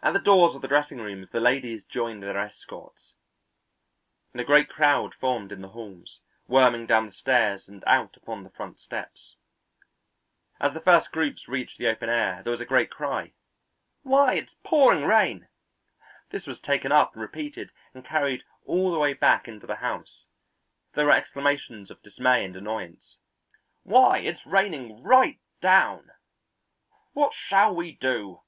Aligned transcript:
At 0.00 0.14
the 0.14 0.20
doors 0.20 0.54
of 0.54 0.62
the 0.62 0.68
dressing 0.68 0.96
rooms 1.02 1.28
the 1.28 1.38
ladies 1.38 1.84
joined 1.84 2.22
their 2.22 2.38
escorts, 2.38 3.12
and 4.32 4.40
a 4.40 4.42
great 4.42 4.70
crowd 4.70 5.14
formed 5.14 5.52
in 5.52 5.60
the 5.60 5.68
halls, 5.68 6.20
worming 6.48 6.86
down 6.86 7.04
the 7.04 7.12
stairs 7.12 7.68
and 7.68 7.84
out 7.86 8.16
upon 8.16 8.42
the 8.42 8.48
front 8.48 8.78
steps. 8.78 9.36
As 10.58 10.72
the 10.72 10.80
first 10.80 11.12
groups 11.12 11.46
reached 11.46 11.76
the 11.76 11.88
open 11.88 12.08
air 12.08 12.42
there 12.42 12.52
was 12.52 12.60
a 12.62 12.64
great 12.64 12.90
cry: 12.90 13.34
"Why, 14.02 14.32
it's 14.32 14.54
pouring 14.64 15.04
rain!" 15.04 15.46
This 16.30 16.46
was 16.46 16.58
taken 16.58 16.90
up 16.90 17.12
and 17.12 17.20
repeated 17.20 17.68
and 17.92 18.02
carried 18.02 18.44
all 18.64 18.90
the 18.94 18.98
way 18.98 19.12
back 19.12 19.46
into 19.46 19.66
the 19.66 19.76
house. 19.76 20.24
There 20.94 21.04
were 21.04 21.12
exclamations 21.12 21.90
of 21.90 22.02
dismay 22.02 22.46
and 22.46 22.56
annoyance: 22.56 23.18
"Why, 23.82 24.20
it's 24.20 24.46
raining 24.46 25.02
right 25.02 25.38
down!" 25.60 26.12
"What 27.12 27.34
shall 27.34 27.74
we 27.74 27.92
do!" 27.96 28.40